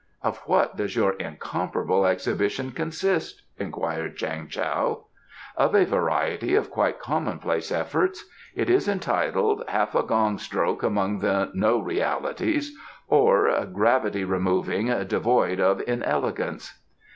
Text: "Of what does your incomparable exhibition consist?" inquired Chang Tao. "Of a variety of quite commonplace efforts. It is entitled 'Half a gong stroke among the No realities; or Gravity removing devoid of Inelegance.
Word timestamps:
"Of 0.23 0.39
what 0.47 0.77
does 0.77 0.95
your 0.95 1.11
incomparable 1.13 2.07
exhibition 2.07 2.71
consist?" 2.71 3.43
inquired 3.59 4.17
Chang 4.17 4.47
Tao. 4.47 5.05
"Of 5.55 5.75
a 5.75 5.85
variety 5.85 6.55
of 6.55 6.71
quite 6.71 6.99
commonplace 6.99 7.71
efforts. 7.71 8.25
It 8.55 8.67
is 8.67 8.87
entitled 8.87 9.63
'Half 9.67 9.93
a 9.93 10.01
gong 10.01 10.39
stroke 10.39 10.81
among 10.81 11.19
the 11.19 11.51
No 11.53 11.77
realities; 11.77 12.75
or 13.09 13.63
Gravity 13.71 14.23
removing 14.23 14.87
devoid 15.05 15.59
of 15.59 15.81
Inelegance. 15.81 16.79